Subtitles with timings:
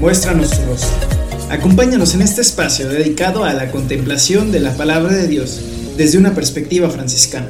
[0.00, 0.96] Muéstranos tu rostro.
[1.50, 5.60] Acompáñanos en este espacio dedicado a la contemplación de la palabra de Dios
[5.98, 7.48] desde una perspectiva franciscana.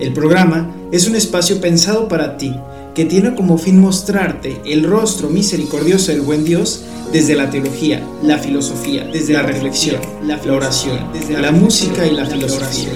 [0.00, 2.54] El programa es un espacio pensado para ti
[2.94, 8.38] que tiene como fin mostrarte el rostro misericordioso del buen Dios desde la teología, la
[8.38, 12.88] filosofía, desde la reflexión, la oración, desde la música y la filosofía.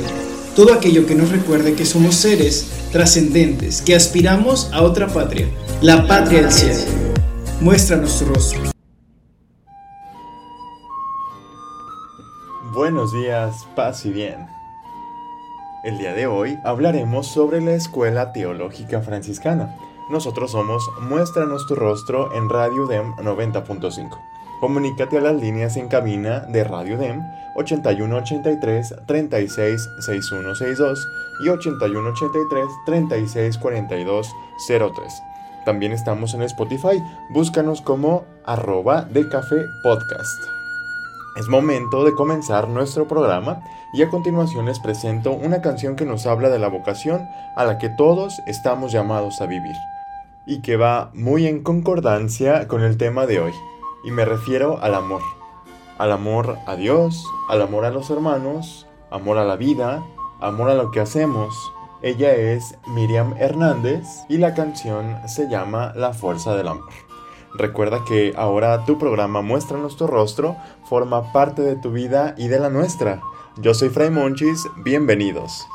[0.57, 5.47] Todo aquello que nos recuerde que somos seres trascendentes, que aspiramos a otra patria,
[5.83, 7.02] la patria del cielo.
[7.63, 8.63] Muéstranos tu rostro.
[12.75, 14.49] Buenos días, paz y bien.
[15.85, 19.77] El día de hoy hablaremos sobre la Escuela Teológica Franciscana.
[20.11, 24.19] Nosotros somos Muéstranos tu rostro en Radio DEM 90.5.
[24.59, 27.23] Comunícate a las líneas en cabina de Radio DEM
[27.55, 31.07] 8183 366162
[31.45, 35.23] y 8183 364203.
[35.65, 37.03] También estamos en Spotify.
[37.31, 40.43] Búscanos como arroba de café podcast.
[41.37, 43.63] Es momento de comenzar nuestro programa
[43.95, 47.79] y a continuación les presento una canción que nos habla de la vocación a la
[47.79, 49.77] que todos estamos llamados a vivir
[50.47, 53.53] y que va muy en concordancia con el tema de hoy.
[54.05, 55.23] Y me refiero al amor.
[55.99, 60.03] Al amor a Dios, al amor a los hermanos, amor a la vida,
[60.41, 61.55] amor a lo que hacemos,
[62.03, 66.89] ella es Miriam Hernández y la canción se llama La Fuerza del Amor.
[67.55, 72.59] Recuerda que ahora tu programa Muestra nuestro rostro forma parte de tu vida y de
[72.59, 73.21] la nuestra.
[73.59, 75.67] Yo soy Fray Monchis, bienvenidos.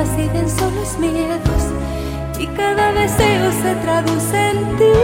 [0.00, 1.62] residen son los miedos
[2.38, 4.96] y cada deseo se traduce en ti.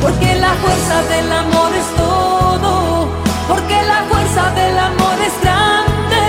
[0.00, 3.08] Porque la fuerza del amor es todo,
[3.46, 6.24] porque la fuerza del amor es grande,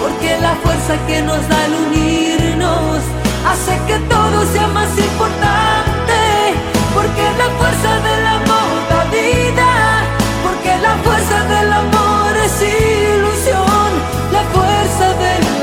[0.00, 3.00] porque la fuerza que nos da el unirnos
[3.50, 6.20] hace que todo sea más importante,
[6.94, 7.87] porque la fuerza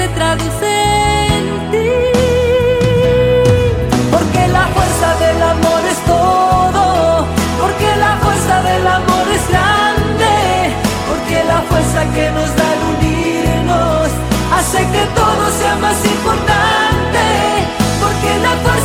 [0.00, 0.72] se traduce
[1.36, 1.92] en ti.
[4.14, 6.84] Porque la fuerza del amor es todo,
[7.62, 10.34] porque la fuerza del amor es grande,
[11.08, 14.08] porque la fuerza que nos da el unirnos
[14.58, 17.26] hace que todo sea más importante,
[18.02, 18.79] porque la fuerza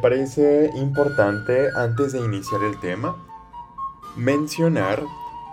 [0.00, 3.16] parece importante antes de iniciar el tema
[4.16, 5.02] mencionar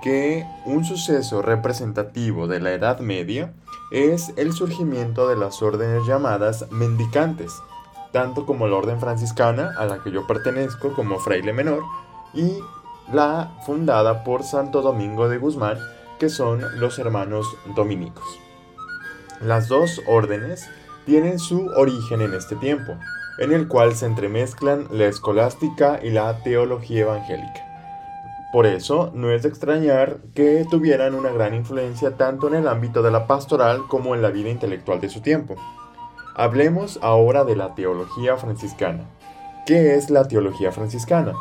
[0.01, 3.53] que un suceso representativo de la Edad Media
[3.91, 7.53] es el surgimiento de las órdenes llamadas mendicantes,
[8.11, 11.83] tanto como la orden franciscana a la que yo pertenezco como fraile menor
[12.33, 12.59] y
[13.11, 15.77] la fundada por Santo Domingo de Guzmán,
[16.19, 18.25] que son los hermanos dominicos.
[19.41, 20.67] Las dos órdenes
[21.05, 22.97] tienen su origen en este tiempo,
[23.39, 27.67] en el cual se entremezclan la escolástica y la teología evangélica.
[28.51, 33.01] Por eso, no es de extrañar que tuvieran una gran influencia tanto en el ámbito
[33.03, 35.55] de la pastoral como en la vida intelectual de su tiempo.
[36.35, 39.03] Hablemos ahora de la teología franciscana.
[39.65, 41.33] ¿Qué es la teología franciscana?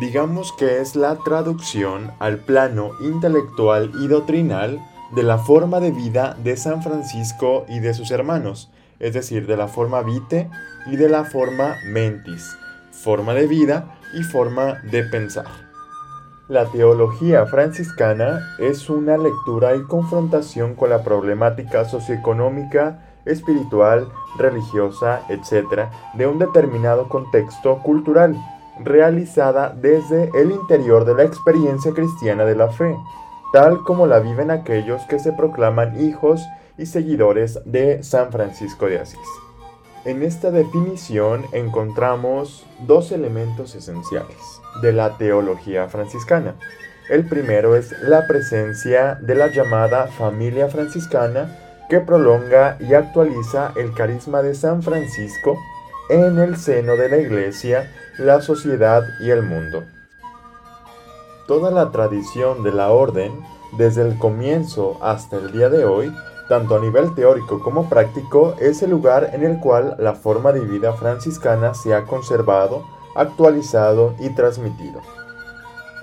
[0.00, 4.80] Digamos que es la traducción al plano intelectual y doctrinal
[5.14, 8.72] de la forma de vida de San Francisco y de sus hermanos,
[9.04, 10.48] es decir, de la forma vite
[10.86, 12.56] y de la forma mentis,
[12.90, 15.44] forma de vida y forma de pensar.
[16.48, 24.08] La teología franciscana es una lectura y confrontación con la problemática socioeconómica, espiritual,
[24.38, 28.34] religiosa, etc., de un determinado contexto cultural,
[28.80, 32.96] realizada desde el interior de la experiencia cristiana de la fe,
[33.52, 36.42] tal como la viven aquellos que se proclaman hijos
[36.76, 39.18] y seguidores de San Francisco de Asís.
[40.04, 44.36] En esta definición encontramos dos elementos esenciales
[44.82, 46.56] de la teología franciscana.
[47.08, 53.94] El primero es la presencia de la llamada familia franciscana que prolonga y actualiza el
[53.94, 55.58] carisma de San Francisco
[56.10, 59.84] en el seno de la Iglesia, la sociedad y el mundo.
[61.46, 63.32] Toda la tradición de la orden,
[63.78, 66.14] desde el comienzo hasta el día de hoy,
[66.48, 70.60] tanto a nivel teórico como práctico, es el lugar en el cual la forma de
[70.60, 72.84] vida franciscana se ha conservado
[73.14, 75.00] actualizado y transmitido.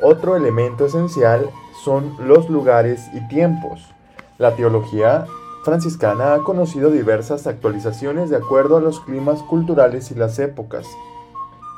[0.01, 1.49] Otro elemento esencial
[1.83, 3.93] son los lugares y tiempos.
[4.37, 5.25] La teología
[5.63, 10.87] franciscana ha conocido diversas actualizaciones de acuerdo a los climas culturales y las épocas.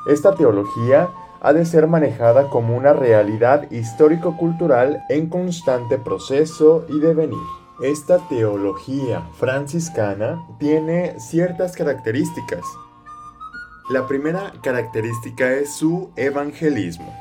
[0.06, 1.08] Esta teología
[1.40, 7.63] ha de ser manejada como una realidad histórico-cultural en constante proceso y devenir.
[7.80, 12.64] Esta teología franciscana tiene ciertas características
[13.90, 17.14] la primera característica es su evangelismo.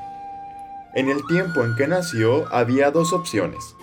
[0.95, 3.75] En el tiempo en que nació había dos opciones,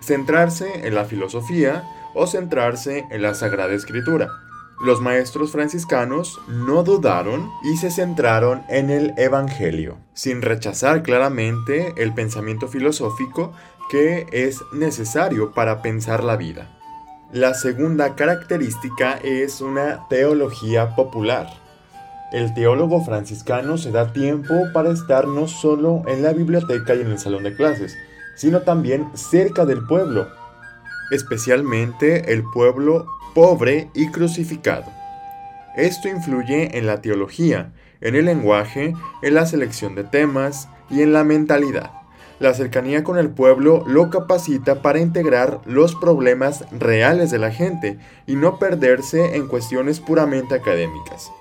[0.00, 1.84] centrarse en la filosofía
[2.14, 4.30] o centrarse en la Sagrada Escritura.
[4.84, 12.14] Los maestros franciscanos no dudaron y se centraron en el Evangelio, sin rechazar claramente el
[12.14, 13.52] pensamiento filosófico
[13.90, 16.78] que es necesario para pensar la vida.
[17.32, 21.48] La segunda característica es una teología popular.
[22.32, 27.08] El teólogo franciscano se da tiempo para estar no solo en la biblioteca y en
[27.08, 27.96] el salón de clases,
[28.36, 30.28] sino también cerca del pueblo,
[31.10, 34.86] especialmente el pueblo pobre y crucificado.
[35.76, 41.12] Esto influye en la teología, en el lenguaje, en la selección de temas y en
[41.12, 41.97] la mentalidad.
[42.40, 47.98] La cercanía con el pueblo lo capacita para integrar los problemas reales de la gente
[48.26, 51.32] y no perderse en cuestiones puramente académicas.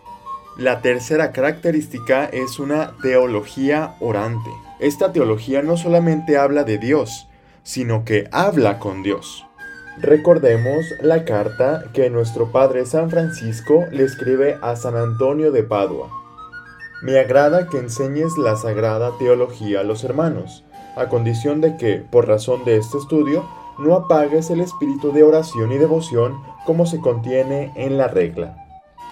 [0.58, 4.50] La tercera característica es una teología orante.
[4.80, 7.28] Esta teología no solamente habla de Dios,
[7.62, 9.46] sino que habla con Dios.
[10.00, 16.10] Recordemos la carta que nuestro Padre San Francisco le escribe a San Antonio de Padua.
[17.04, 20.64] Me agrada que enseñes la sagrada teología a los hermanos,
[20.98, 23.46] a condición de que, por razón de este estudio,
[23.78, 28.66] no apagues el espíritu de oración y devoción como se contiene en la regla.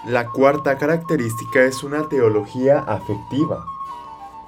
[0.06, 3.64] La cuarta característica es una teología afectiva.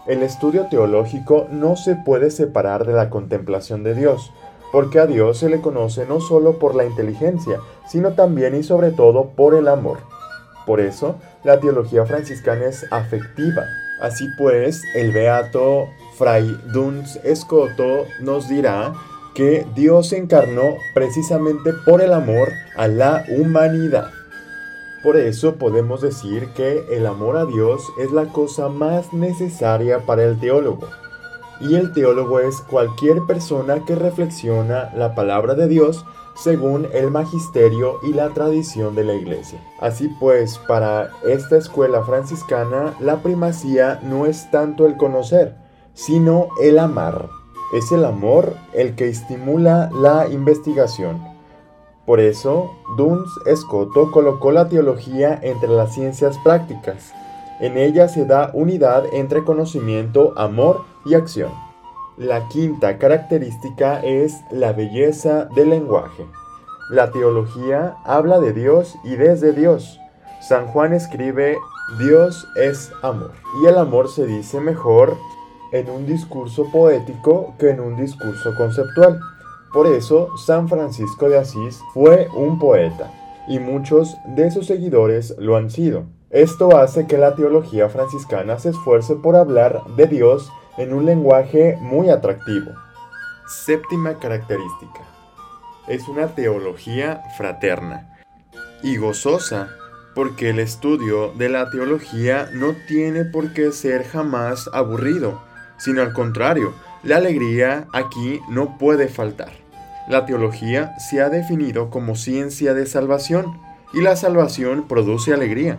[0.06, 4.32] El estudio teológico no se puede separar de la contemplación de Dios,
[4.72, 8.90] porque a Dios se le conoce no solo por la inteligencia, sino también y sobre
[8.90, 9.98] todo por el amor.
[10.66, 13.62] Por eso, la teología franciscana es afectiva.
[14.02, 15.88] Así pues, el beato
[16.18, 18.92] Fray Duns Escoto nos dirá
[19.34, 24.10] que Dios se encarnó precisamente por el amor a la humanidad.
[25.04, 30.24] Por eso podemos decir que el amor a Dios es la cosa más necesaria para
[30.24, 30.88] el teólogo.
[31.60, 38.00] Y el teólogo es cualquier persona que reflexiona la palabra de Dios según el magisterio
[38.02, 39.60] y la tradición de la iglesia.
[39.80, 45.54] Así pues, para esta escuela franciscana, la primacía no es tanto el conocer,
[45.98, 47.28] sino el amar.
[47.74, 51.20] Es el amor el que estimula la investigación
[52.06, 57.12] Por eso, Duns Escoto colocó la teología entre las ciencias prácticas.
[57.60, 61.50] En ella se da unidad entre conocimiento, amor y acción.
[62.16, 66.24] La quinta característica es la belleza del lenguaje.
[66.90, 69.98] La teología habla de Dios y desde Dios.
[70.40, 71.58] San Juan escribe,
[71.98, 73.32] Dios es amor.
[73.62, 75.16] Y el amor se dice mejor
[75.72, 79.20] en un discurso poético que en un discurso conceptual.
[79.72, 83.12] Por eso, San Francisco de Asís fue un poeta,
[83.48, 86.04] y muchos de sus seguidores lo han sido.
[86.30, 91.78] Esto hace que la teología franciscana se esfuerce por hablar de Dios en un lenguaje
[91.80, 92.72] muy atractivo.
[93.46, 95.00] Séptima característica.
[95.86, 98.18] Es una teología fraterna
[98.82, 99.70] y gozosa,
[100.14, 105.40] porque el estudio de la teología no tiene por qué ser jamás aburrido,
[105.78, 109.52] sino al contrario, la alegría aquí no puede faltar.
[110.08, 113.58] La teología se ha definido como ciencia de salvación
[113.92, 115.78] y la salvación produce alegría.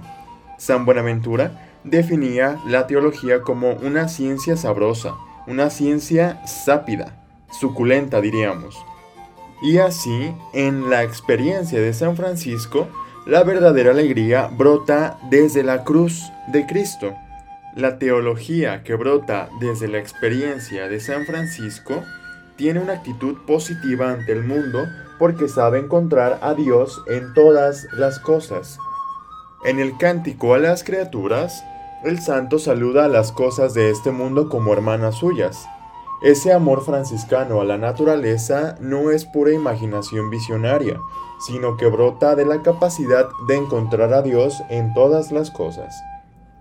[0.57, 5.15] San Buenaventura definía la teología como una ciencia sabrosa,
[5.47, 8.77] una ciencia sápida, suculenta diríamos.
[9.61, 12.87] Y así, en la experiencia de San Francisco,
[13.25, 17.13] la verdadera alegría brota desde la cruz de Cristo.
[17.75, 22.03] La teología que brota desde la experiencia de San Francisco
[22.55, 24.87] tiene una actitud positiva ante el mundo
[25.19, 28.79] porque sabe encontrar a Dios en todas las cosas.
[29.63, 31.63] En el cántico a las criaturas,
[32.03, 35.67] el santo saluda a las cosas de este mundo como hermanas suyas.
[36.23, 40.99] Ese amor franciscano a la naturaleza no es pura imaginación visionaria,
[41.45, 46.03] sino que brota de la capacidad de encontrar a Dios en todas las cosas.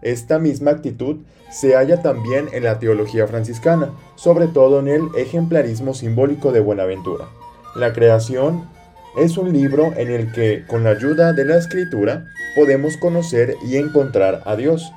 [0.02, 1.16] Esta misma actitud
[1.50, 7.26] se halla también en la teología franciscana, sobre todo en el ejemplarismo simbólico de Buenaventura.
[7.74, 8.68] La creación
[9.16, 13.76] es un libro en el que, con la ayuda de la escritura, podemos conocer y
[13.76, 14.92] encontrar a Dios.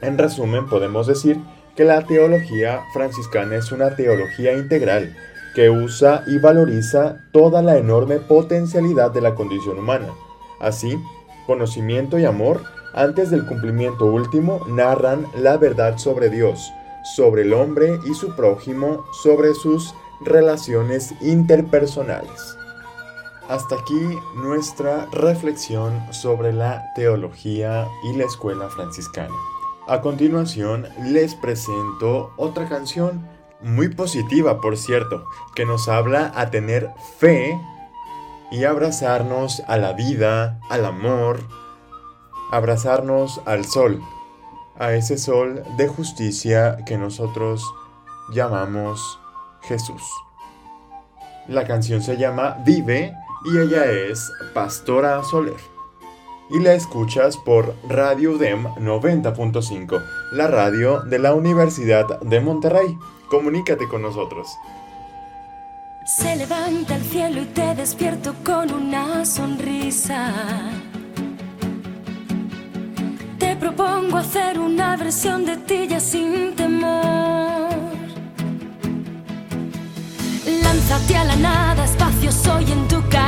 [0.00, 1.38] En resumen, podemos decir
[1.76, 5.14] que la teología franciscana es una teología integral,
[5.54, 10.08] que usa y valoriza toda la enorme potencialidad de la condición humana.
[10.60, 10.98] Así,
[11.46, 12.62] conocimiento y amor,
[12.94, 16.72] antes del cumplimiento último, narran la verdad sobre Dios,
[17.16, 22.56] sobre el hombre y su prójimo, sobre sus relaciones interpersonales.
[23.48, 29.34] Hasta aquí nuestra reflexión sobre la teología y la escuela franciscana.
[29.86, 33.26] A continuación les presento otra canción
[33.62, 37.58] muy positiva, por cierto, que nos habla a tener fe
[38.50, 41.40] y abrazarnos a la vida, al amor,
[42.50, 44.02] abrazarnos al sol,
[44.78, 47.64] a ese sol de justicia que nosotros
[48.32, 49.18] llamamos
[49.62, 50.02] Jesús.
[51.48, 53.14] La canción se llama Vive
[53.44, 55.56] y ella es Pastora Soler.
[56.50, 60.02] Y la escuchas por Radio DEM 90.5,
[60.32, 62.96] la radio de la Universidad de Monterrey.
[63.28, 64.48] Comunícate con nosotros.
[66.06, 70.87] Se levanta el cielo y te despierto con una sonrisa.
[73.60, 77.68] Propongo hacer una versión de ti ya sin temor.
[80.62, 83.27] Lánzate a la nada, espacio soy en tu caída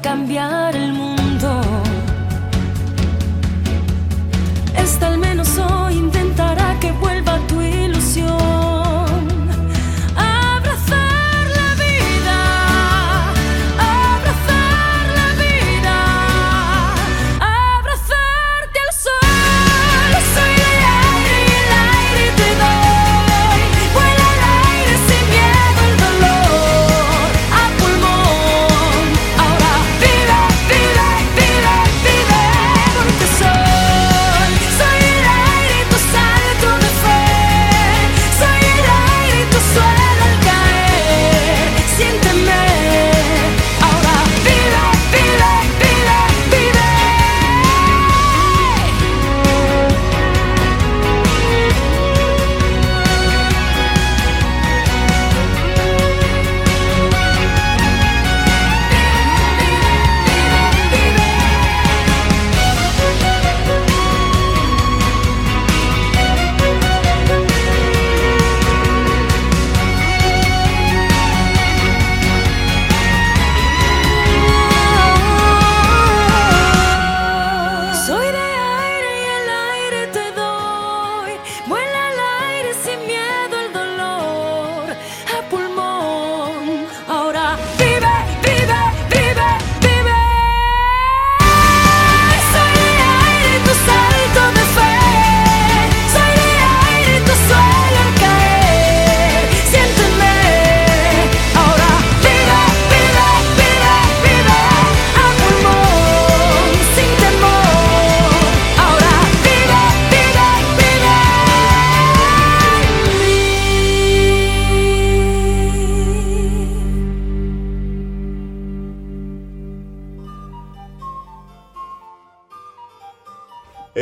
[0.00, 1.62] cambiar el mundo.
[4.76, 5.96] Esta al menos hoy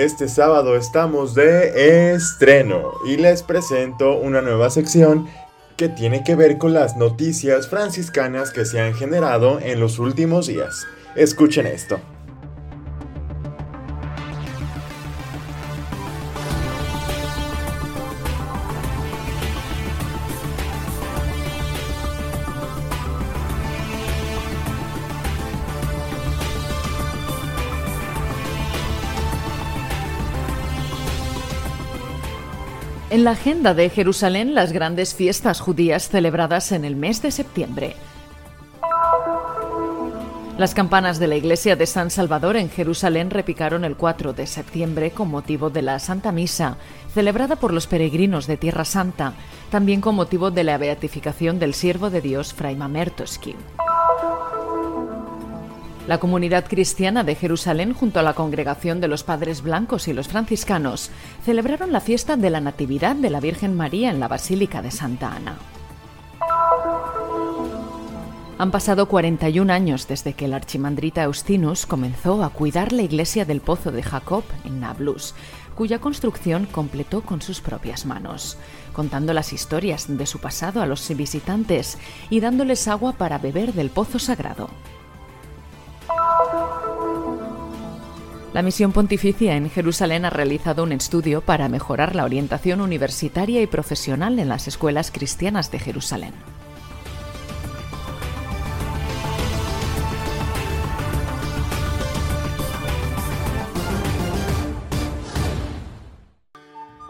[0.07, 5.27] Este sábado estamos de estreno y les presento una nueva sección
[5.77, 10.47] que tiene que ver con las noticias franciscanas que se han generado en los últimos
[10.47, 10.87] días.
[11.17, 11.99] Escuchen esto.
[33.09, 37.95] En la agenda de Jerusalén, las grandes fiestas judías celebradas en el mes de septiembre.
[40.59, 45.13] Las campanas de la iglesia de San Salvador en Jerusalén repicaron el 4 de septiembre
[45.13, 46.79] con motivo de la Santa Misa,
[47.15, 49.35] celebrada por los peregrinos de Tierra Santa,
[49.71, 53.55] también con motivo de la beatificación del siervo de Dios Fray Mamertoski.
[56.07, 60.29] La comunidad cristiana de Jerusalén, junto a la congregación de los Padres Blancos y los
[60.29, 61.11] franciscanos,
[61.45, 65.33] celebraron la fiesta de la Natividad de la Virgen María en la Basílica de Santa
[65.33, 65.57] Ana.
[68.59, 73.61] Han pasado 41 años desde que el archimandrita Austinus comenzó a cuidar la iglesia del
[73.61, 75.35] Pozo de Jacob en Nablus,
[75.75, 78.57] cuya construcción completó con sus propias manos,
[78.93, 81.99] contando las historias de su pasado a los visitantes
[82.31, 84.71] y dándoles agua para beber del pozo sagrado.
[88.57, 93.67] La misión pontificia en Jerusalén ha realizado un estudio para mejorar la orientación universitaria y
[93.67, 96.33] profesional en las escuelas cristianas de Jerusalén.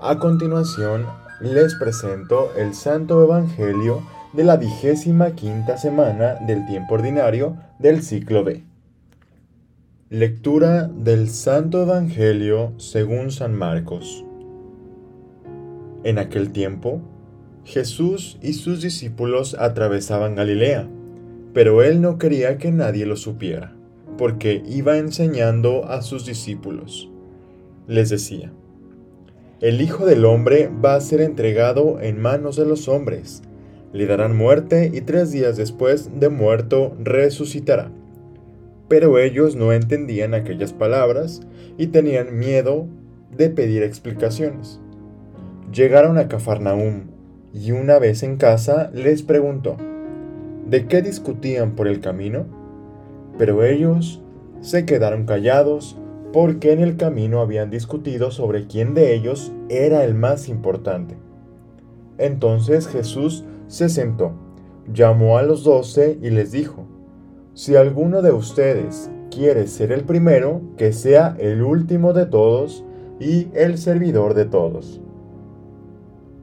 [0.02, 1.06] A continuación,
[1.40, 8.42] les presento el Santo Evangelio de la vigésima quinta semana del tiempo ordinario del ciclo
[8.42, 8.65] B.
[10.08, 14.24] Lectura del Santo Evangelio según San Marcos.
[16.04, 17.00] En aquel tiempo,
[17.64, 20.88] Jesús y sus discípulos atravesaban Galilea,
[21.52, 23.74] pero él no quería que nadie lo supiera,
[24.16, 27.10] porque iba enseñando a sus discípulos.
[27.88, 28.52] Les decía,
[29.60, 33.42] el Hijo del Hombre va a ser entregado en manos de los hombres,
[33.92, 37.90] le darán muerte y tres días después de muerto resucitará.
[38.88, 41.42] Pero ellos no entendían aquellas palabras
[41.76, 42.86] y tenían miedo
[43.36, 44.80] de pedir explicaciones.
[45.72, 47.08] Llegaron a Cafarnaúm
[47.52, 49.76] y una vez en casa les preguntó,
[50.68, 52.46] ¿de qué discutían por el camino?
[53.38, 54.22] Pero ellos
[54.60, 55.98] se quedaron callados
[56.32, 61.16] porque en el camino habían discutido sobre quién de ellos era el más importante.
[62.18, 64.32] Entonces Jesús se sentó,
[64.92, 66.86] llamó a los doce y les dijo,
[67.56, 72.84] si alguno de ustedes quiere ser el primero, que sea el último de todos
[73.18, 75.00] y el servidor de todos.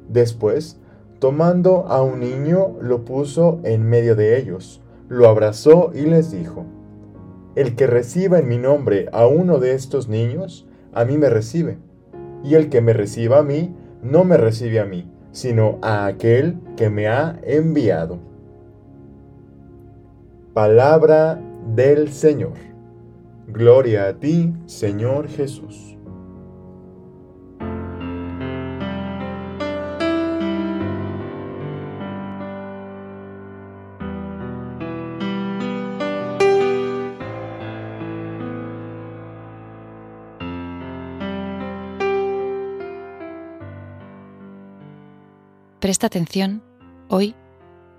[0.09, 0.79] Después,
[1.19, 6.65] tomando a un niño, lo puso en medio de ellos, lo abrazó y les dijo,
[7.55, 11.77] El que reciba en mi nombre a uno de estos niños, a mí me recibe,
[12.43, 16.57] y el que me reciba a mí, no me recibe a mí, sino a aquel
[16.75, 18.32] que me ha enviado.
[20.53, 21.41] Palabra
[21.73, 22.53] del Señor.
[23.47, 25.97] Gloria a ti, Señor Jesús.
[45.79, 46.61] Presta atención
[47.09, 47.35] hoy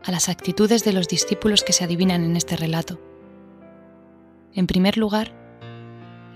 [0.04, 3.00] a las actitudes de los discípulos que se adivinan en este relato.
[4.54, 5.32] En primer lugar,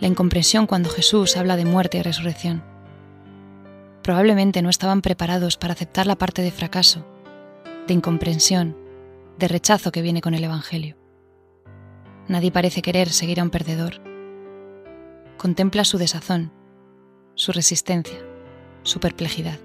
[0.00, 2.64] la incomprensión cuando Jesús habla de muerte y resurrección.
[4.02, 7.04] Probablemente no estaban preparados para aceptar la parte de fracaso,
[7.86, 8.76] de incomprensión,
[9.38, 10.96] de rechazo que viene con el Evangelio.
[12.26, 14.00] Nadie parece querer seguir a un perdedor.
[15.36, 16.52] Contempla su desazón,
[17.34, 18.18] su resistencia,
[18.82, 19.58] su perplejidad.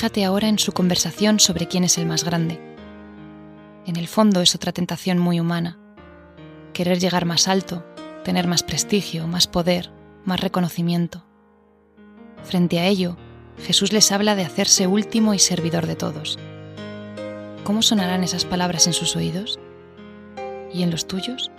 [0.00, 2.58] Fíjate ahora en su conversación sobre quién es el más grande.
[3.84, 5.78] En el fondo es otra tentación muy humana.
[6.72, 7.84] Querer llegar más alto,
[8.24, 9.92] tener más prestigio, más poder,
[10.24, 11.26] más reconocimiento.
[12.44, 13.18] Frente a ello,
[13.62, 16.38] Jesús les habla de hacerse último y servidor de todos.
[17.64, 19.60] ¿Cómo sonarán esas palabras en sus oídos?
[20.72, 21.50] ¿Y en los tuyos?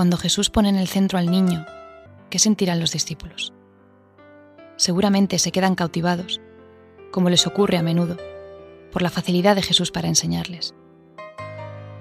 [0.00, 1.66] Cuando Jesús pone en el centro al niño,
[2.30, 3.52] ¿qué sentirán los discípulos?
[4.76, 6.40] Seguramente se quedan cautivados,
[7.12, 8.16] como les ocurre a menudo,
[8.92, 10.74] por la facilidad de Jesús para enseñarles.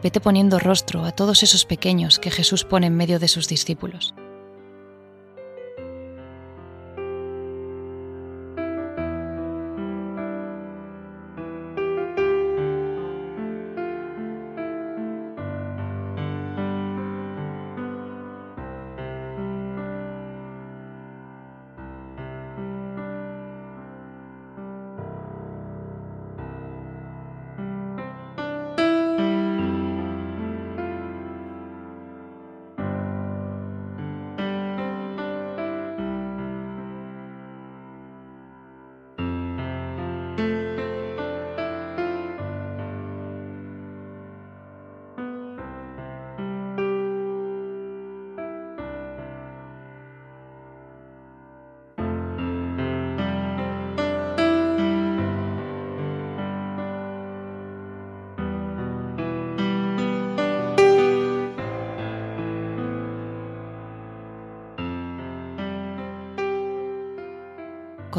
[0.01, 4.15] Vete poniendo rostro a todos esos pequeños que Jesús pone en medio de sus discípulos.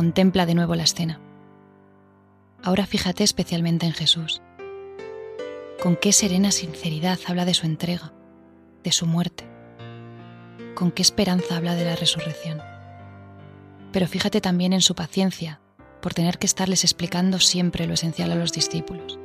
[0.01, 1.21] Contempla de nuevo la escena.
[2.63, 4.41] Ahora fíjate especialmente en Jesús.
[5.83, 8.15] Con qué serena sinceridad habla de su entrega,
[8.83, 9.45] de su muerte.
[10.75, 12.63] Con qué esperanza habla de la resurrección.
[13.93, 15.61] Pero fíjate también en su paciencia
[16.01, 19.19] por tener que estarles explicando siempre lo esencial a los discípulos.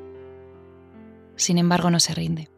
[1.37, 2.49] Sin embargo, no se rinde.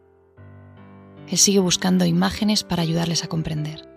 [1.28, 3.88] Él sigue buscando imágenes para ayudarles a comprender,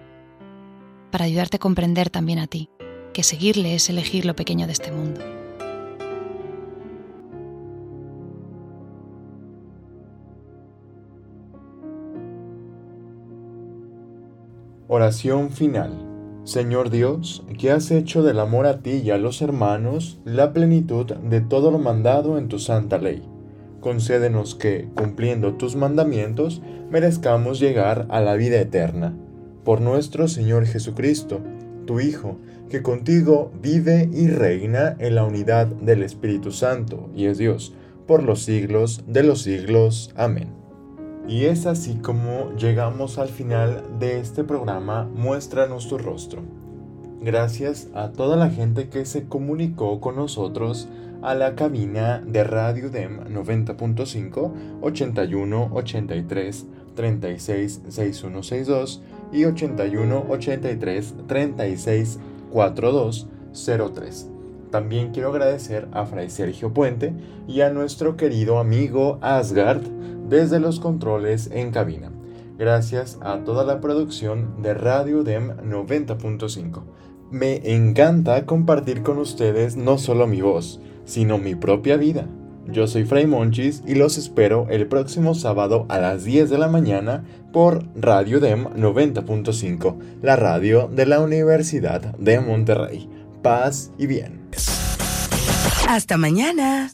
[1.10, 2.70] para ayudarte a comprender también a ti
[3.14, 5.22] que seguirle es elegir lo pequeño de este mundo.
[14.88, 16.08] Oración final.
[16.44, 21.06] Señor Dios, que has hecho del amor a ti y a los hermanos la plenitud
[21.06, 23.22] de todo lo mandado en tu santa ley.
[23.80, 29.16] Concédenos que, cumpliendo tus mandamientos, merezcamos llegar a la vida eterna.
[29.64, 31.42] Por nuestro Señor Jesucristo,
[31.86, 32.38] tu Hijo,
[32.70, 37.74] que contigo vive y reina en la unidad del Espíritu Santo y es Dios,
[38.08, 40.12] por los siglos de los siglos.
[40.16, 40.50] Amén.
[41.28, 46.42] Y es así como llegamos al final de este programa Muéstranos tu rostro.
[47.22, 50.90] Gracias a toda la gente que se comunicó con nosotros
[51.22, 56.66] a la cabina de Radio DEM 90.5 81 83
[56.96, 62.20] 36 6162 y 81 83 36
[62.52, 64.28] 4203.
[64.72, 67.14] También quiero agradecer a Fray Sergio Puente
[67.48, 69.82] y a nuestro querido amigo Asgard
[70.30, 72.12] desde los controles en cabina.
[72.58, 76.84] Gracias a toda la producción de Radio DEM 90.5.
[77.32, 82.28] Me encanta compartir con ustedes no solo mi voz, sino mi propia vida.
[82.72, 86.70] Yo soy Fray Monchis y los espero el próximo sábado a las 10 de la
[86.70, 93.10] mañana por Radio DEM 90.5, la radio de la Universidad de Monterrey.
[93.42, 94.40] Paz y bien.
[95.88, 96.88] Hasta mañana.